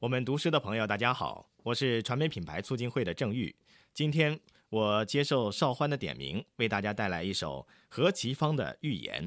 [0.00, 3.52] 我们读诗的朋友，大家好，我是传媒品牌促进会的郑玉。
[3.92, 9.24] 今天我接受邵欢的点名，为大家带来一首何其芳的《寓言》，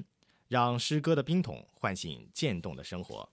[0.48, 3.30] 让诗歌的冰桶唤醒渐冻的生活。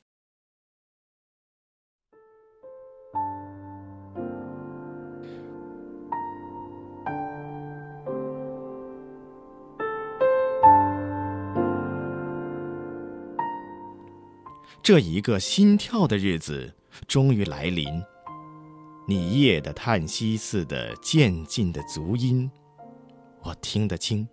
[14.83, 16.75] 这一个心跳的日子
[17.07, 18.03] 终于来临。
[19.07, 22.51] 你夜的叹息似的渐进的足音，
[23.43, 24.29] 我听得清，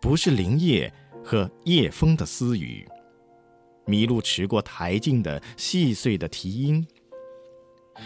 [0.00, 0.92] 不是林叶
[1.24, 2.86] 和夜风的私语。
[3.86, 6.86] 麋鹿驰过台径的细碎的蹄音，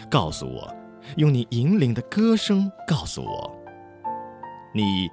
[0.09, 0.73] 告诉我，
[1.17, 3.57] 用你引领的歌声告诉我，
[4.73, 5.09] 你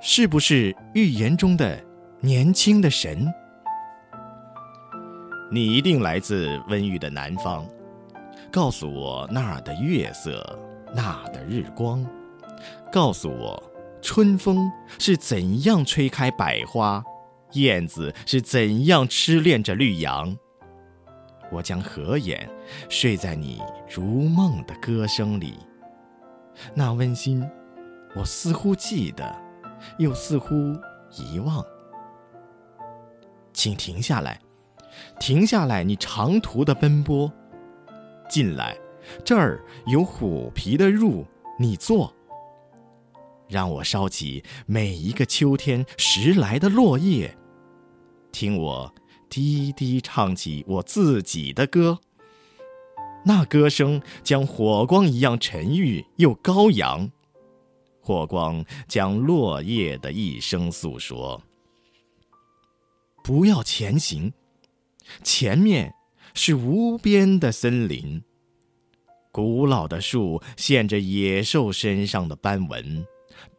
[0.00, 1.84] 是不是预言中的
[2.20, 3.26] 年轻的神？
[5.52, 7.64] 你一定来自温玉的南方，
[8.54, 10.56] 告诉我那儿的月色，
[10.94, 12.06] 那儿的日光，
[12.92, 13.60] 告诉我
[14.00, 17.02] 春风是怎样吹开百花，
[17.54, 20.38] 燕子是怎样痴恋着绿杨。
[21.50, 22.48] 我将合眼
[22.88, 23.60] 睡在你
[23.92, 25.58] 如梦的歌声里，
[26.74, 27.44] 那温馨，
[28.14, 29.36] 我似乎记得，
[29.98, 30.54] 又似乎
[31.10, 31.60] 遗忘。
[33.52, 34.38] 请停下来。
[35.18, 37.28] 停下来，你长途的奔波。
[38.28, 38.76] 进来，
[39.24, 41.24] 这儿有虎皮的褥，
[41.58, 42.12] 你坐。
[43.48, 47.36] 让我烧起每一个秋天拾来的落叶，
[48.32, 48.94] 听我
[49.28, 51.98] 低低唱起我自己的歌。
[53.26, 57.10] 那歌声将火光一样沉郁又高扬，
[58.00, 61.42] 火光将落叶的一生诉说。
[63.22, 64.32] 不要前行。
[65.22, 65.94] 前面
[66.36, 68.20] 是无边的森林，
[69.30, 73.06] 古老的树现着野兽身上的斑纹，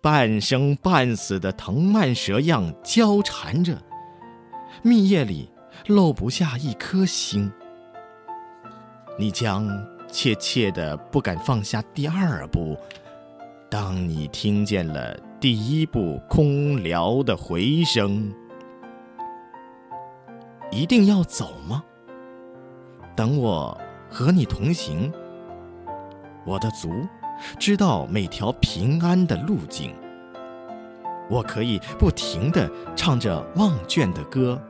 [0.01, 3.81] 半生半死的藤蔓蛇样交缠着，
[4.83, 5.49] 密叶里
[5.87, 7.49] 漏不下一颗星。
[9.17, 9.65] 你将
[10.11, 12.77] 怯怯的不敢放下第二步，
[13.69, 18.33] 当你听见了第一步空聊的回声。
[20.71, 21.81] 一定要走吗？
[23.15, 25.11] 等我和你同行。
[26.45, 26.89] 我的足
[27.57, 29.93] 知道每条平安的路径。
[31.27, 34.61] 我可以不停地唱着忘倦的歌，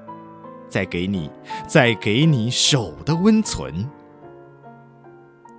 [0.69, 1.29] 再给你，
[1.67, 3.89] 再给你手的温存。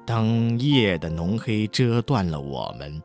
[0.07, 3.03] 当夜的浓黑遮断了我们，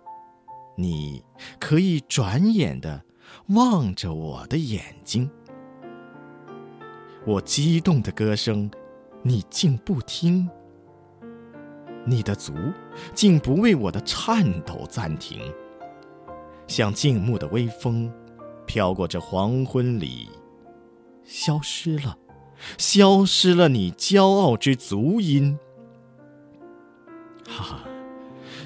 [0.77, 1.21] 你
[1.59, 3.03] 可以转眼的
[3.47, 5.29] 望着我的眼睛。
[7.25, 8.71] 我激动的歌声，
[9.23, 10.47] 你竟不听；
[12.05, 12.53] 你的足
[13.13, 15.39] 竟不为我的颤抖暂停。
[16.67, 18.11] 像静穆的微风，
[18.65, 20.29] 飘过这黄昏里，
[21.23, 22.17] 消失了，
[22.77, 25.59] 消失了你骄傲之足音。
[27.47, 27.79] 哈哈，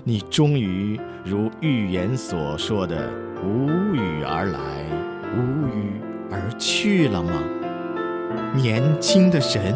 [0.03, 3.11] 你终于如预言所说的
[3.43, 4.85] 无语而来，
[5.33, 5.99] 无语
[6.31, 7.43] 而去了吗？
[8.55, 9.73] 年轻的神。